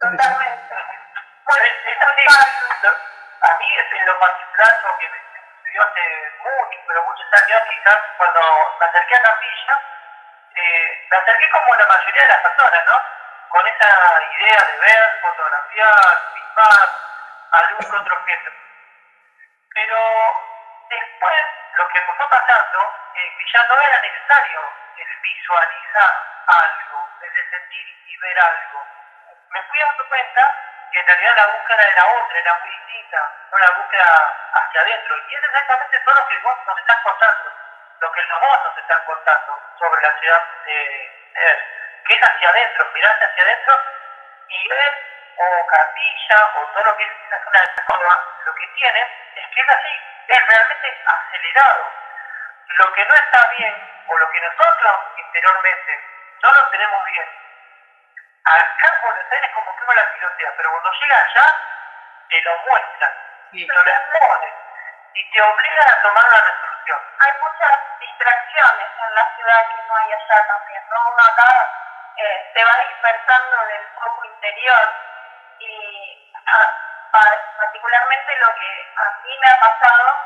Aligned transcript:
Totalmente. 0.00 0.74
Bueno, 1.44 1.64
a 3.42 3.58
mí 3.58 3.66
en 3.76 4.06
lo 4.06 4.18
particular, 4.18 4.80
lo 4.82 4.98
que 4.98 5.08
me 5.10 5.18
sucedió 5.60 5.82
hace 5.82 6.32
mucho, 6.40 6.78
pero 6.88 7.04
muchos 7.04 7.26
años, 7.34 7.62
quizás 7.68 7.98
cuando 8.16 8.40
me 8.80 8.86
acerqué 8.86 9.16
a 9.16 9.22
Capilla, 9.22 9.78
eh, 10.56 11.06
me 11.10 11.16
acerqué 11.18 11.50
como 11.50 11.74
la 11.74 11.86
mayoría 11.86 12.22
de 12.22 12.28
las 12.28 12.40
personas, 12.40 12.80
¿no? 12.86 12.96
Con 13.50 13.66
esa 13.68 13.88
idea 14.40 14.64
de 14.72 14.78
ver, 14.78 15.20
fotografiar, 15.20 16.18
filmar, 16.32 16.88
algún 17.52 17.96
otro 18.00 18.16
objeto. 18.16 18.50
Pero 19.74 19.98
después, 20.88 21.44
lo 21.76 21.88
que 21.88 22.00
me 22.00 22.12
fue 22.16 22.28
pasando, 22.30 22.94
eh, 23.16 23.36
que 23.36 23.52
ya 23.52 23.66
no 23.68 23.80
era 23.82 24.00
necesario 24.00 24.60
el 24.96 25.20
visualizar 25.20 26.14
algo, 26.46 27.08
el 27.20 27.50
sentir 27.50 27.86
y 28.06 28.16
ver 28.16 28.40
algo. 28.40 28.99
Me 29.50 29.62
fui 29.64 29.78
dando 29.80 30.08
cuenta 30.08 30.42
que 30.92 31.00
en 31.00 31.06
realidad 31.06 31.36
la 31.36 31.46
búsqueda 31.46 31.82
era 31.82 32.06
otra, 32.06 32.38
era 32.38 32.54
muy 32.60 32.70
distinta, 32.70 33.18
una 33.50 33.66
búsqueda 33.76 34.50
hacia 34.54 34.80
adentro. 34.80 35.16
Y 35.28 35.34
es 35.34 35.42
exactamente 35.44 36.00
todo 36.00 36.14
lo 36.14 36.28
que 36.28 36.38
vos 36.38 36.58
nos 36.66 36.78
estás 36.78 36.96
contando, 37.02 37.52
lo 38.00 38.12
que 38.12 38.22
los 38.22 38.40
vos 38.40 38.58
nos 38.64 38.78
están 38.78 39.04
contando 39.04 39.60
sobre 39.78 40.02
la 40.02 40.20
ciudad 40.20 40.42
de 40.64 41.30
ver, 41.34 41.58
que 42.06 42.14
es 42.14 42.22
hacia 42.22 42.48
adentro, 42.48 42.90
mirarse 42.94 43.24
hacia 43.24 43.42
adentro 43.42 43.74
y 44.48 44.68
ver 44.68 45.10
o 45.36 45.66
capilla 45.66 46.36
o 46.54 46.66
todo 46.72 46.84
lo 46.84 46.96
que 46.96 47.04
es 47.04 47.10
esa 47.26 47.44
zona 47.44 47.60
de 47.60 47.82
forma, 47.84 48.24
lo 48.44 48.54
que 48.54 48.66
tiene 48.68 49.00
es 49.34 49.46
que 49.54 49.60
es 49.60 49.68
así, 49.68 50.00
es 50.28 50.46
realmente 50.46 51.02
acelerado. 51.06 51.92
Lo 52.78 52.92
que 52.92 53.04
no 53.04 53.14
está 53.14 53.48
bien, 53.58 54.04
o 54.06 54.18
lo 54.18 54.30
que 54.30 54.40
nosotros 54.40 54.94
interiormente 55.16 56.04
no 56.42 56.52
lo 56.54 56.70
tenemos 56.70 57.04
bien, 57.04 57.39
acá 58.44 58.88
en 58.94 59.02
Buenos 59.02 59.32
Aires 59.32 59.50
como 59.54 59.76
que 59.76 59.84
uno 59.84 59.94
la 59.94 60.12
pilotea, 60.12 60.52
pero 60.56 60.70
cuando 60.70 60.90
llega 60.92 61.16
allá, 61.16 61.46
te 62.28 62.42
lo 62.42 62.58
muestran, 62.58 63.12
te 63.50 63.66
lo 63.66 63.80
exponen 63.80 64.54
y 65.14 65.30
te 65.30 65.42
obligan 65.42 65.90
a 65.90 66.02
tomar 66.02 66.24
una 66.26 66.40
resolución. 66.40 67.00
Hay 67.18 67.32
muchas 67.40 67.78
distracciones 68.00 68.86
en 69.06 69.14
la 69.14 69.36
ciudad 69.36 69.66
que 69.68 69.82
no 69.88 69.96
hay 69.96 70.12
allá 70.12 70.46
también, 70.46 70.82
¿no? 70.88 70.96
Uno 71.12 71.22
acá 71.22 71.50
eh, 72.16 72.50
se 72.54 72.64
va 72.64 72.84
dispersando 72.88 73.66
del 73.66 73.86
foco 73.94 74.24
interior 74.24 74.94
y 75.58 76.32
particularmente 77.12 78.36
lo 78.38 78.54
que 78.54 78.92
a 78.96 79.22
mí 79.22 79.38
me 79.40 79.46
ha 79.50 79.60
pasado 79.60 80.16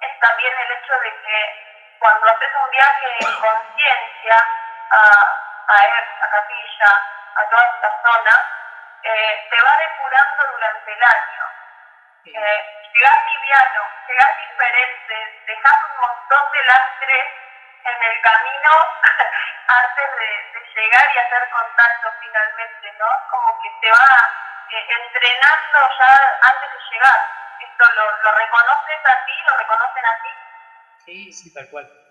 es 0.00 0.20
también 0.20 0.52
el 0.58 0.70
hecho 0.72 0.98
de 1.00 1.10
que 1.22 1.96
cuando 1.98 2.26
haces 2.28 2.50
un 2.64 2.70
viaje 2.70 3.16
en 3.20 3.40
conciencia 3.40 4.36
a, 4.90 4.98
a, 5.68 5.76
a 5.76 6.30
Capilla, 6.30 7.15
a 7.36 7.50
toda 7.50 7.64
esta 7.74 7.90
zona, 8.02 8.34
eh, 9.02 9.46
se 9.50 9.62
va 9.62 9.76
depurando 9.76 10.52
durante 10.52 10.92
el 10.92 11.02
año. 11.02 11.44
Eh, 12.24 12.90
llegas 12.92 13.18
liviano, 13.26 13.82
llegas 14.08 14.32
diferente, 14.48 15.42
dejas 15.46 15.76
un 15.90 15.96
montón 16.00 16.52
de 16.52 16.64
lastres 16.64 17.26
en 17.84 18.02
el 18.02 18.20
camino 18.22 18.70
antes 19.68 20.16
de, 20.16 20.56
llegar 20.76 21.04
y 21.14 21.18
hacer 21.18 21.48
contacto 21.48 22.12
finalmente, 22.20 22.92
¿no? 22.98 23.06
Como 23.30 23.58
que 23.62 23.70
te 23.80 23.90
va 23.90 24.30
eh, 24.68 24.86
entrenando 24.90 25.78
ya 25.98 26.38
antes 26.42 26.70
de 26.70 26.78
llegar. 26.90 27.20
Esto 27.60 27.84
lo, 27.94 28.16
lo 28.18 28.32
reconoces 28.32 29.06
a 29.06 29.24
ti, 29.24 29.32
lo 29.46 29.56
reconocen 29.56 30.04
a 30.04 30.22
ti. 30.22 30.30
Sí, 31.06 31.32
sí, 31.32 31.54
tal 31.54 31.70
cual 31.70 32.06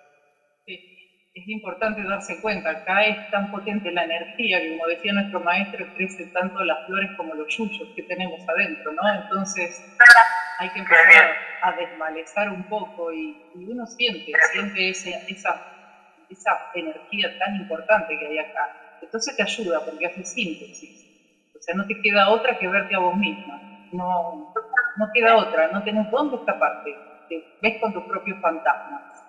es 1.35 1.47
importante 1.49 2.01
darse 2.01 2.39
cuenta, 2.39 2.71
acá 2.71 3.03
es 3.03 3.17
tan 3.29 3.49
potente 3.49 3.91
la 3.91 4.03
energía 4.03 4.59
que, 4.61 4.69
como 4.69 4.87
decía 4.87 5.11
nuestro 5.11 5.41
maestro, 5.41 5.85
crece 5.93 6.27
tanto 6.31 6.63
las 6.63 6.83
flores 6.85 7.11
como 7.17 7.35
los 7.35 7.45
yuyos 7.55 7.89
que 7.93 8.03
tenemos 8.03 8.41
adentro, 8.47 8.93
¿no? 8.93 9.01
Entonces 9.13 9.83
hay 10.59 10.69
que 10.69 10.79
empezar 10.79 11.35
a 11.61 11.71
desmalezar 11.73 12.49
un 12.49 12.63
poco 12.63 13.11
y, 13.11 13.35
uno 13.53 13.85
siente, 13.85 14.31
siente 14.51 14.89
esa, 14.89 15.61
esa 16.29 16.51
energía 16.73 17.37
tan 17.37 17.55
importante 17.55 18.17
que 18.17 18.27
hay 18.27 18.37
acá. 18.37 18.71
Entonces 19.01 19.35
te 19.35 19.43
ayuda 19.43 19.83
porque 19.83 20.05
hace 20.05 20.23
síntesis. 20.23 21.05
O 21.53 21.61
sea, 21.61 21.75
no 21.75 21.85
te 21.85 21.99
queda 22.01 22.29
otra 22.29 22.57
que 22.57 22.67
verte 22.67 22.95
a 22.95 22.99
vos 22.99 23.15
misma. 23.17 23.59
No, 23.91 24.53
no 24.95 25.09
queda 25.13 25.35
otra, 25.35 25.67
no 25.67 25.83
tenés 25.83 26.09
dónde 26.09 26.37
escaparte. 26.37 26.95
Te 27.27 27.43
ves 27.61 27.81
con 27.81 27.91
tus 27.91 28.03
propios 28.03 28.39
fantasmas 28.39 29.25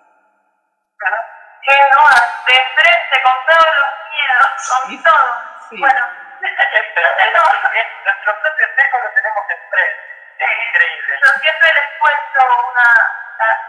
que 1.67 1.75
no 1.75 2.07
de 2.47 2.59
frente 2.79 3.23
con 3.23 3.37
todos 3.47 3.73
los 3.77 3.91
miedos, 4.11 4.47
con 4.71 5.03
todo. 5.03 5.31
Bueno, 5.79 6.03
nuestro 8.05 8.41
propio 8.41 8.67
espejo 8.67 8.99
lo 9.03 9.11
tenemos 9.11 9.45
enfrente. 9.51 10.01
Es 10.39 10.51
increíble. 10.69 11.19
Yo 11.25 11.31
siempre 11.41 11.69
les 11.75 11.99
cuento 11.99 12.41
una, 12.71 12.87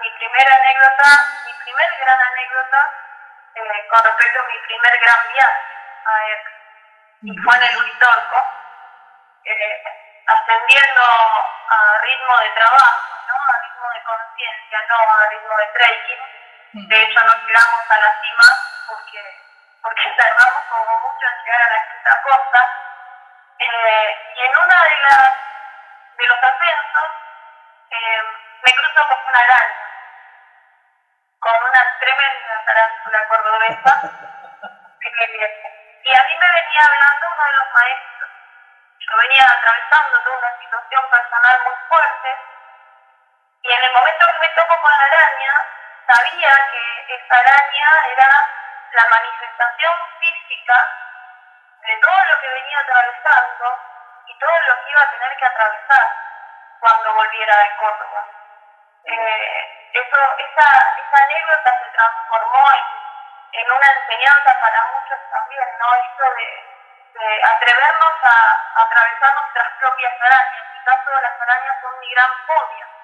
mi 0.01 0.11
primera 0.11 0.55
anécdota, 0.55 1.07
mi 1.45 1.53
primer 1.63 1.89
gran 2.01 2.19
anécdota 2.21 2.79
eh, 3.55 3.87
con 3.89 4.03
respecto 4.03 4.39
a 4.41 4.47
mi 4.47 4.59
primer 4.67 4.99
gran 4.99 5.17
viaje 5.33 5.61
a 6.05 6.25
él. 6.27 6.39
Y 7.23 7.37
fue 7.39 7.55
en 7.55 7.63
el 7.63 7.77
Uritorco, 7.77 8.37
eh, 9.43 9.83
ascendiendo 10.27 11.01
a 11.01 11.97
ritmo 12.03 12.37
de 12.45 12.49
trabajo, 12.51 13.01
¿no? 13.27 13.33
a 13.33 13.57
ritmo 13.63 13.89
de 13.89 14.03
conciencia, 14.03 14.85
no 14.87 14.97
a 14.97 15.29
ritmo 15.31 15.57
de 15.57 15.65
trekking 15.73 16.36
de 16.73 17.01
hecho, 17.01 17.23
no 17.23 17.33
llegamos 17.47 17.81
a 17.89 17.97
la 17.97 18.21
cima 18.21 18.43
porque, 18.89 19.21
porque 19.81 20.09
tardamos 20.17 20.63
como 20.69 20.99
mucho 20.99 21.25
en 21.27 21.43
llegar 21.43 21.61
a 21.61 21.69
la 21.69 21.87
quinta 21.87 22.21
costa. 22.23 22.61
Eh, 23.59 24.33
y 24.35 24.41
en 24.45 24.57
una 24.57 24.83
de, 24.83 24.95
las, 25.09 25.33
de 26.17 26.27
los 26.27 26.37
ascensos 26.37 27.09
eh, 27.89 28.21
me 28.61 28.71
cruzo 28.71 29.07
con 29.07 29.19
una 29.27 29.39
araña, 29.39 29.87
con 31.39 31.55
una 31.55 31.81
tremenda 31.99 32.65
tarántula 32.65 33.27
cordobesa. 33.27 34.01
y 36.03 36.13
a 36.13 36.23
mí 36.23 36.33
me 36.39 36.51
venía 36.51 36.81
hablando 36.85 37.27
uno 37.33 37.43
de 37.43 37.53
los 37.53 37.71
maestros. 37.73 38.29
Yo 38.99 39.17
venía 39.17 39.45
atravesando 39.47 40.19
toda 40.23 40.37
una 40.37 40.59
situación 40.59 41.09
personal 41.09 41.63
muy 41.63 41.75
fuerte. 41.87 42.29
Y 43.63 43.71
en 43.71 43.83
el 43.83 43.91
momento 43.93 44.25
que 44.27 44.39
me 44.39 44.49
toco 44.49 44.81
con 44.81 44.91
la 44.91 45.05
araña, 45.05 45.53
sabía 46.07 46.51
que 46.71 47.15
esta 47.15 47.35
araña 47.35 47.89
era 48.13 48.29
la 48.91 49.05
manifestación 49.11 49.93
física 50.19 50.75
de 51.81 51.95
todo 51.97 52.19
lo 52.31 52.39
que 52.39 52.47
venía 52.47 52.79
atravesando 52.79 53.79
y 54.27 54.39
todo 54.39 54.59
lo 54.67 54.83
que 54.83 54.91
iba 54.91 55.01
a 55.01 55.11
tener 55.11 55.37
que 55.37 55.45
atravesar 55.45 56.07
cuando 56.79 57.13
volviera 57.13 57.57
de 57.59 57.75
Córdoba. 57.75 58.25
Eh, 59.03 59.89
eso, 59.93 60.17
esa, 60.37 60.67
esa 60.95 61.23
anécdota 61.23 61.83
se 61.83 61.91
transformó 61.91 62.65
en, 63.51 63.71
una 63.71 63.91
enseñanza 63.91 64.61
para 64.61 64.85
muchos 64.93 65.19
también, 65.29 65.67
¿no? 65.79 65.93
Esto 65.95 66.23
de, 66.35 67.43
atrevernos 67.43 68.13
a, 68.23 68.35
a, 68.75 68.83
atravesar 68.83 69.33
nuestras 69.35 69.67
propias 69.79 70.13
arañas. 70.21 70.63
En 70.63 70.73
mi 70.73 70.83
caso, 70.85 71.21
las 71.21 71.41
arañas 71.41 71.81
son 71.81 71.99
mi 71.99 72.09
gran 72.11 72.31
fobia 72.45 72.96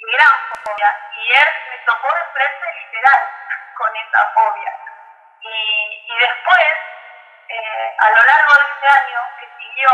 mi 0.00 0.12
gran 0.12 0.30
fobia. 0.64 0.96
Y 1.16 1.32
él 1.32 1.48
me 1.70 1.78
tocó 1.84 2.08
de 2.14 2.24
frente 2.32 2.66
literal 2.80 3.28
con 3.74 3.96
esa 3.96 4.32
fobia. 4.34 4.72
Y, 5.42 6.04
y 6.06 6.18
después, 6.18 6.66
eh, 7.48 7.96
a 7.98 8.10
lo 8.10 8.22
largo 8.22 8.52
de 8.54 8.64
ese 8.76 8.88
año 8.88 9.20
que 9.38 9.48
siguió, 9.58 9.90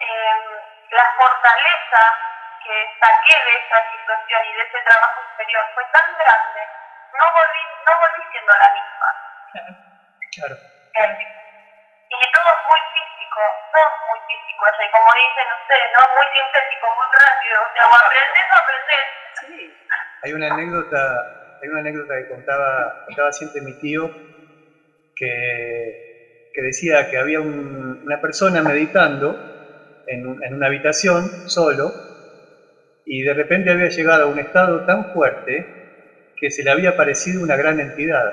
eh, 0.00 0.62
la 0.90 1.04
fortaleza 1.16 2.02
que 2.64 2.96
saqué 3.00 3.44
de 3.44 3.56
esa 3.56 3.90
situación 3.90 4.44
y 4.44 4.52
de 4.54 4.62
ese 4.62 4.80
trabajo 4.82 5.22
superior 5.30 5.66
fue 5.74 5.84
tan 5.92 6.16
grande, 6.16 6.68
no 7.12 7.24
volví, 7.32 7.64
no 7.84 7.92
volví 7.98 8.30
siendo 8.30 8.52
la 8.52 8.70
misma. 8.70 9.08
Claro. 10.32 10.54
Eh, 10.94 11.28
y 12.08 12.32
todo 12.32 12.52
es 12.52 12.60
es 13.40 13.88
muy 14.08 14.18
físico, 14.28 14.60
sea, 14.76 14.88
como 14.92 15.08
dicen 15.16 15.48
ustedes, 15.56 15.88
¿no? 15.96 16.00
Muy 16.12 16.26
sintético, 16.36 16.84
muy 16.92 17.08
rápido, 17.12 17.56
o 17.62 17.88
o 17.88 17.96
aprendes 17.96 18.46
o 18.52 18.56
aprendes 18.60 19.22
hay 20.22 20.32
una 20.32 20.46
anécdota, 20.54 21.26
hay 21.60 21.68
una 21.68 21.80
anécdota 21.80 22.14
que 22.16 22.26
contaba, 22.26 22.94
contaba 23.04 23.32
siempre 23.32 23.60
mi 23.60 23.74
tío, 23.74 24.12
que, 25.16 25.98
que 26.52 26.62
decía 26.62 27.08
que 27.08 27.18
había 27.18 27.40
una 27.40 28.20
persona 28.20 28.62
meditando 28.62 29.36
en, 30.06 30.38
en 30.42 30.54
una 30.54 30.66
habitación 30.66 31.32
solo 31.44 31.92
y 33.04 33.22
de 33.22 33.34
repente 33.34 33.70
había 33.70 33.88
llegado 33.88 34.24
a 34.24 34.26
un 34.26 34.38
estado 34.38 34.84
tan 34.84 35.10
fuerte 35.10 35.66
que 36.36 36.50
se 36.50 36.62
le 36.62 36.70
había 36.70 36.96
parecido 36.96 37.42
una 37.42 37.56
gran 37.56 37.80
entidad. 37.80 38.32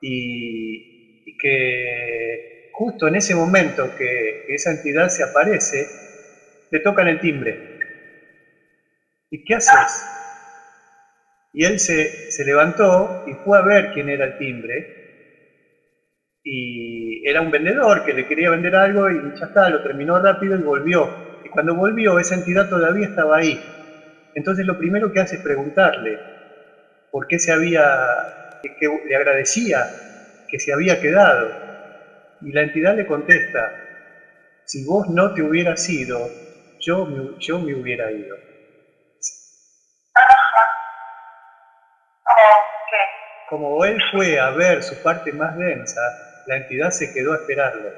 Y, 0.00 0.86
que 1.38 2.57
justo 2.78 3.08
en 3.08 3.16
ese 3.16 3.34
momento 3.34 3.92
que 3.96 4.44
esa 4.46 4.70
entidad 4.70 5.08
se 5.08 5.24
aparece, 5.24 5.86
le 6.70 6.80
tocan 6.80 7.08
el 7.08 7.20
timbre. 7.20 7.58
¿y 9.30 9.42
qué 9.44 9.54
haces? 9.54 10.06
Y 11.52 11.64
él 11.64 11.78
se, 11.78 12.10
se, 12.28 12.44
levantó 12.44 13.22
y 13.26 13.34
fue 13.34 13.58
a 13.58 13.62
ver 13.62 13.90
quién 13.92 14.08
era 14.08 14.24
el 14.24 14.36
timbre. 14.36 14.88
y 16.42 17.28
era 17.28 17.40
un 17.42 17.50
vendedor 17.50 18.02
que 18.04 18.14
le 18.14 18.26
quería 18.26 18.50
vender 18.50 18.74
algo 18.74 19.10
y 19.10 19.32
ya 19.38 19.46
está, 19.46 19.68
lo 19.70 19.82
terminó 19.82 20.18
rápido 20.18 20.56
y 20.58 20.62
volvió. 20.62 21.16
Y 21.44 21.48
cuando 21.50 21.74
volvió, 21.74 22.18
esa 22.18 22.34
entidad 22.34 22.68
todavía 22.68 23.06
estaba 23.06 23.36
ahí. 23.38 23.60
Entonces 24.34 24.66
lo 24.66 24.76
primero 24.78 25.10
que 25.12 25.20
hace 25.20 25.36
es 25.36 25.42
preguntarle 25.42 26.22
por 27.10 27.26
qué 27.28 27.38
se 27.38 27.52
había, 27.52 27.98
que 28.62 28.88
le 29.08 29.16
agradecía 29.16 29.88
que 30.48 30.58
se 30.60 30.72
había 30.72 30.98
quedado. 31.00 31.67
Y 32.40 32.52
la 32.52 32.62
entidad 32.62 32.94
le 32.96 33.04
contesta, 33.06 33.72
si 34.64 34.84
vos 34.84 35.06
no 35.08 35.32
te 35.32 35.42
hubieras 35.42 35.88
ido, 35.88 36.30
yo 36.78 37.06
me, 37.06 37.18
yo 37.38 37.58
me 37.60 37.74
hubiera 37.74 38.12
ido. 38.12 38.36
Como 43.48 43.84
él 43.84 43.96
fue 44.10 44.38
a 44.38 44.50
ver 44.50 44.82
su 44.82 45.00
parte 45.00 45.32
más 45.32 45.56
densa, 45.56 46.00
la 46.44 46.56
entidad 46.56 46.90
se 46.90 47.10
quedó 47.12 47.32
a 47.32 47.36
esperarlo. 47.36 47.88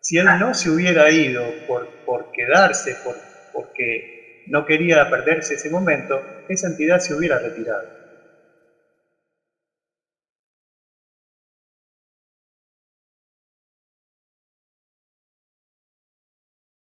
Si 0.00 0.18
él 0.18 0.26
no 0.38 0.54
se 0.54 0.70
hubiera 0.70 1.10
ido 1.10 1.56
por, 1.66 1.88
por 2.04 2.30
quedarse, 2.32 2.96
por, 3.02 3.22
porque 3.52 4.08
no 4.46 4.64
quería 4.64 5.08
perderse 5.08 5.54
ese 5.54 5.70
momento, 5.70 6.24
esa 6.48 6.66
entidad 6.66 6.98
se 6.98 7.14
hubiera 7.14 7.38
retirado. 7.38 7.99